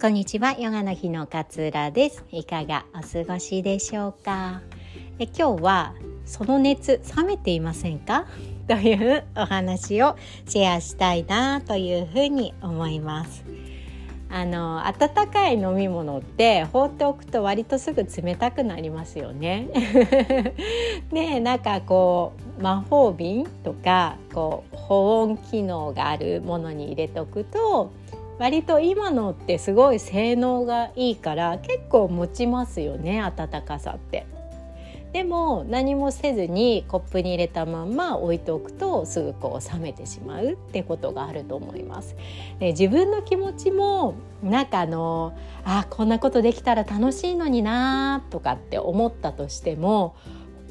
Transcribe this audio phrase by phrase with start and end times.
[0.00, 0.52] こんにちは。
[0.58, 2.24] ヨガの日の勝浦です。
[2.32, 4.62] いかがお過ごしでしょうか？
[5.18, 8.24] え今日はその熱冷めていませんか？
[8.66, 10.16] というお話を
[10.48, 13.44] シェアしたいなというふうに思います。
[14.30, 19.68] あの温かい飲み物って放っておくと割とすぐ冷たくなりますよね。
[21.12, 27.90] ねなんかこう魔法瓶とかこう保温機能があるものに入れておくと
[28.40, 34.26] 割と今のってすごい性能がいいから結構持ちますよね温かさって。
[35.12, 42.16] でも何もせずにコップに入れたまま置いておくとすぐこう冷めてしまうってことがあると思います。
[42.60, 50.14] で自分の気持ちもなんかあのあこんなことできたら楽しいのになとかって思ったとしても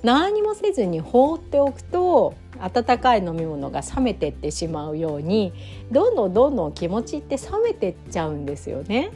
[0.01, 5.53] 何もせずに放っておくと温かい飲み物が冷めてってしまうように
[5.91, 9.11] どんどんどんどん気持ちって冷めてっちゃうんですよね。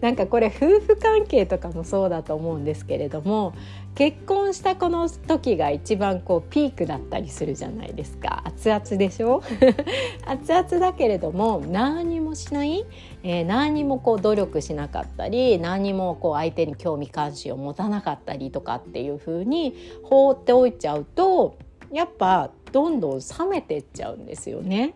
[0.00, 3.54] なんかこれ夫婦関係とかもそうだと思うんですけれども
[3.94, 9.42] 結婚したこの時が一番こうピークだったりするじゃないですか熱々でしょ？
[10.26, 12.84] 熱々だけれども何もしない、
[13.22, 21.56] えー、何もこう努力しなかったり何もこう相手に興味関心を持たなかったりとかっていう風に放っておいちゃうと
[21.90, 24.92] やっぱどんどん冷めてっちゃうんですよね。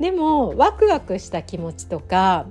[0.00, 2.46] でもワクワクした気持ちとか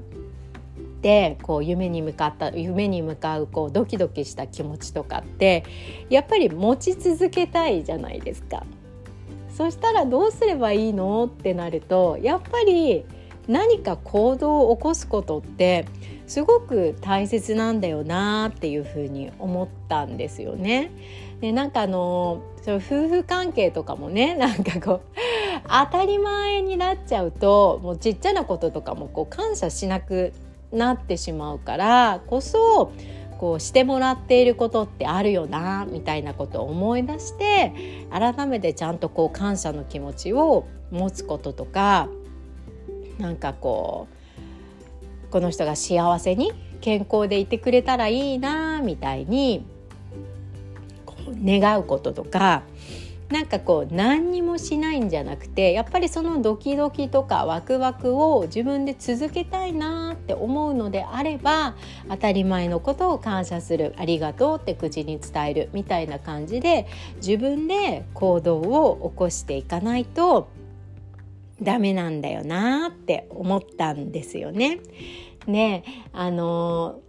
[1.02, 5.66] でこう夢に向かった夢に向かうこうドキドキした気持ちとかって
[6.10, 8.64] やっぱり持ち続けたいじゃないですか。
[9.50, 11.26] そしたらどうすればいいの？
[11.26, 13.04] ってなるとやっぱり
[13.48, 15.86] 何か行動を起こすことって
[16.28, 20.92] すごく大切なんだよなっていうふうに思ったんですよね。
[21.42, 25.02] でなんかあのその夫婦関係とかもね なんかこう
[25.68, 30.32] 当たり前になっちゃうともうちっちゃなこととかもこう感謝しなく
[30.72, 32.92] なってしまうからこそ
[33.38, 37.74] こうしてもらっていることってあるよなみたいなことを思い出して
[38.10, 42.08] 改めてちゃんとこう感謝の気持ちを持つこととか
[43.20, 44.08] なんかこ
[45.28, 46.52] うこの人が幸せに
[46.82, 49.66] 健康でいてくれたらいいなみたいに
[51.44, 52.64] 願うこととか
[53.30, 61.74] なんかこう何にもしないんじゃなくてやっぱりそのドキドキとかワクワクを自分で続けたいなって思うのであれば
[62.10, 66.86] 当たり前のことを感謝するありがとうって口に伝えるみたいな感じで
[67.16, 70.50] 自分で行動を起こしていかないと
[71.64, 74.80] ダメなんだよなって思ったんですよね。
[75.48, 77.00] ねあの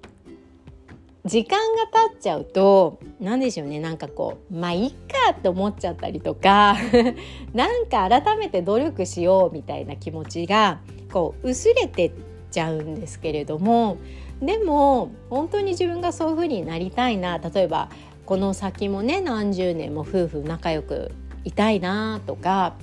[1.25, 6.77] 時間が経っちゃうと何でしょうねなんかこうまあいっかって思っちゃったりとか
[7.55, 12.13] なんか改めて努力しようみたいな気持ちがこう薄れてっ
[12.51, 13.97] ちゃうんですけれども
[14.43, 17.89] でも本当に自分がそういうふうになりたいな例えば
[18.27, 21.13] この先もね何十年も夫婦仲良く
[21.45, 22.75] いたいなとか、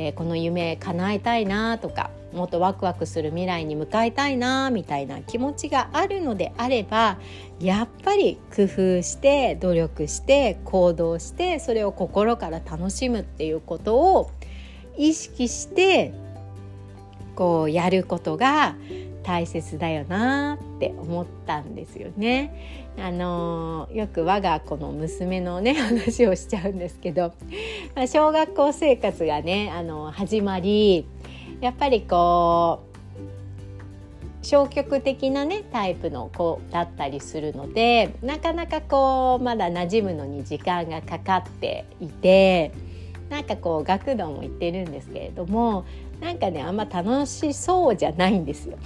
[0.00, 7.18] えー、この夢叶えたいなとかもっとワクワクする未来に向かいたいなみたいな気持ちがあるのであれば
[7.58, 14.30] やっぱり工夫して努力して行動してそれを心から楽しむっていうことを
[14.96, 16.12] 意識して
[17.34, 18.76] こうやることが
[19.28, 22.88] 大切だよなって思ったんですよね。
[22.98, 27.34] あのよく我が子の娘のね 話をしちゃうんですけど、
[27.94, 31.06] まあ、小学校生活がねあの始まり
[31.60, 32.80] やっぱりこ
[34.42, 42.72] う消極的なねタイプの子だったりするのでなかなかこうまだ馴染むのに時間がかかっていて
[43.30, 45.84] なんかこう学童も行ってるんですけれども
[46.20, 48.76] なんかねあんま楽しそうじゃないんですよ。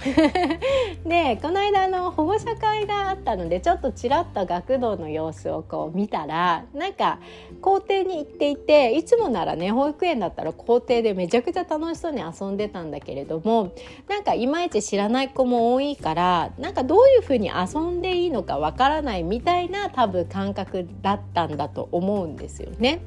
[1.05, 7.19] でこの間の保護者会があったのでちょっとちらっと学童の様子をこう見たらなんか
[7.61, 13.71] 校庭に行っていていつもならね保育園だったら校庭でめちゃくちゃ楽しそうに遊んでたんだけれども
[14.07, 23.01] なんかいまいち知らない子も多いからなんかどういうふうに遊んでいいのかわからないみたいな多分感覚だったんだと思うんですよね。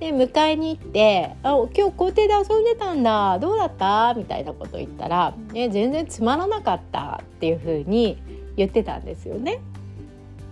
[0.00, 8.18] で迎えに行って「あ今日校庭で遊んでたんだどうだった?」みたいなこと言ったら「え、全然つまらなかった」っていうふうに
[8.56, 9.60] 言ってたんですよね。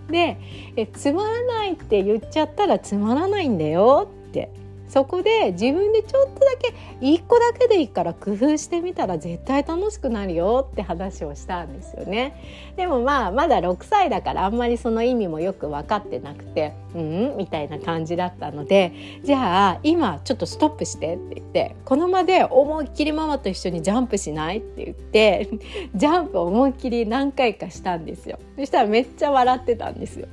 [0.09, 0.37] で
[0.75, 4.49] え「つまらないって言っちゃったらつまらないんだよ」って
[4.93, 6.71] そこで自分でちょっとだけ
[7.03, 12.35] 1個だけでいいから工夫してみたら絶対楽しくなるよって話をしたんですよね。
[12.75, 17.37] でもまあまだ6歳だからあんまりその意味もよく分かってなくてうん？
[17.37, 18.91] みたいな感じだったので
[19.23, 25.49] じゃあ今ちょっとストップしてって言ってこの場で思いっきりママと一緒にジャンプしないって言って
[25.95, 28.37] ジャンプ思いっきり何回かしたんですよ。
[28.59, 30.27] そしたらめっちゃ笑ってたんですよ。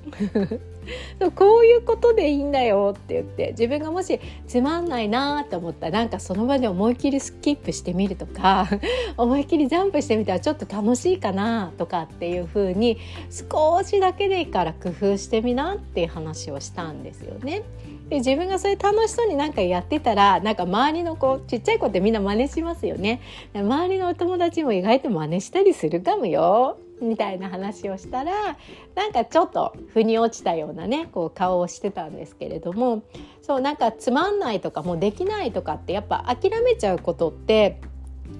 [1.35, 8.69] こういうことでいいんだよって言って自分がもしつまんないなと思ったらなんかその場で思いっきりスキップしてみるとか
[9.17, 12.99] 思いっきりジャンプしてみたらちょっと楽しいかなとかっていう風に
[13.31, 17.63] 少しだけでいいから工夫してみなっていう話をしたんですよね。
[18.09, 23.21] で自分がそれ楽しそうになんかやってたらなんか周りの子ちっちゃい子ってみんな真似しますよね。
[23.55, 26.79] 周りのお友達も意外と真似したりするかもよ。
[27.01, 28.57] みたいな話をしたら
[28.95, 33.03] なんかちょっと腑に落ちたようなねこう顔をしてたんですけれども
[33.43, 37.81] そうなんかつまんないとかもうできないとかってやっぱ諦めちゃうことって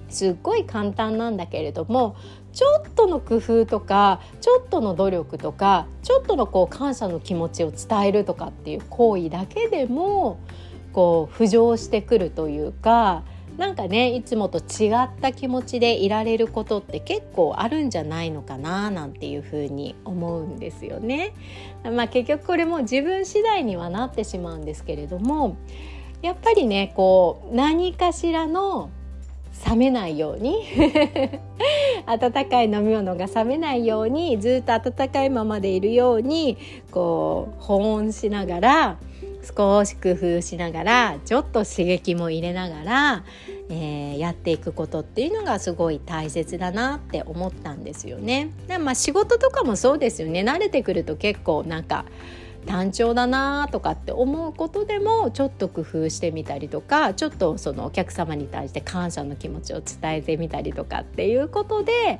[0.09, 2.15] すっごい簡単なんだけれども
[2.53, 10.39] ちょっとの工夫とかちょっとの努力とかちょっとのこう感謝の気持ちを伝えるとかっていう行為だけでも
[10.91, 13.23] こう浮上してくるというか
[13.57, 21.33] なんかねいつもと違った気持ちでいられることって結構あるんじゃないのかななんていうふうに思うんですよね。
[21.83, 25.57] まあ、結局これも自分次第にはなってしまうんですけれども
[26.21, 28.89] やっぱりねこう何かしらの
[29.67, 30.63] 冷めないように
[32.05, 36.57] 温かい飲み物が冷めないようにずっと温かいままでいるように
[36.91, 38.97] こう保温しながら
[39.43, 43.23] 少し工夫しながらちょっと刺激も入れながら、
[43.69, 48.51] えー、やっていくことっていうのがすごい大切だなって思ったんですよね。
[48.67, 52.05] でまあ仕事とかもそうですよね慣れてくると結構なんか
[52.65, 62.19] 単調だなとかって思うことでもちょっと工夫してみたりとかちょっとそのお客様に対して感謝の気持ちを伝えてみたりとかっていうことで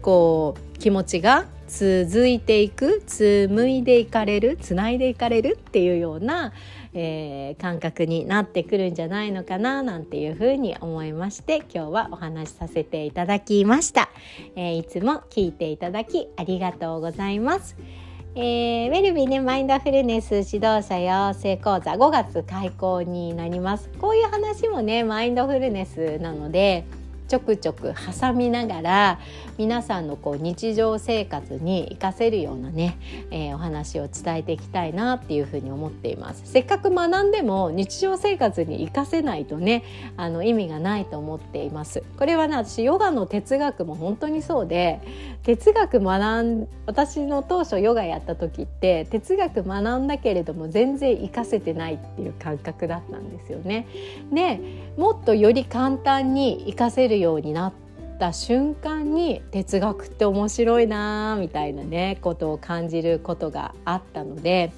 [0.00, 6.52] こう気持ちが続いていく紡いでいかれるつないでいかれるっていうような、
[6.94, 14.10] えー、感覚になってくるんじゃないのかななんていうふうに思いまして今日はお話しさせていただきました、
[14.56, 17.76] えー、いつも聞いていただきありがとうございます。
[18.36, 26.84] えー、ウェルビーねマインドフルネス指導者養成講座5月開講になりますこういう話もねマインドフルネスなので
[27.30, 29.20] ちょくちょく挟みながら
[29.56, 32.98] 皆さんのこう日常生活に活かせるようなね、
[33.30, 36.42] えー、お話を伝えていきたいなっていうふうに思っています。
[36.44, 39.84] せっかく学んでも日常生活に活かせないとね
[40.16, 42.02] あの意味がないと思っています。
[42.18, 45.00] これはね私ヨガの哲学も本当にそうで
[45.44, 53.86] 哲学学ん私の当初ヨガやった時って哲学学んだけれども全然活かせてないっていう感覚だったんですよね。
[54.32, 54.60] で
[54.96, 57.72] もっとより簡単に活かせるようになっ
[58.18, 64.72] た瞬間に哲学って面白いなみたいなねことを感じることがあったので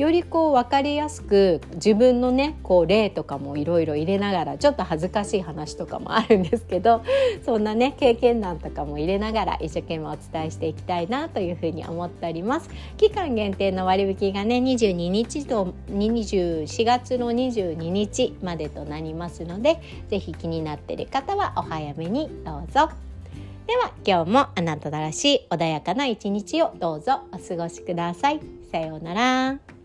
[0.00, 7.02] よりこう分かりやすく自分のねこう例とかもいろいろ入れながらちょっと恥ずかしい話とかもあるんですけど
[7.44, 22.88] そんなね経験談とかも入れながら一生懸命お伝えしていきたいなというふうに思っております期間限定の割引がね22日と24月の22日までとなりますので是非気になっている方はお早めにどうぞ。
[23.66, 28.40] では今日もあなたらしい穏やかな一日をどうぞお過ごしください。
[28.72, 29.79] さようなら。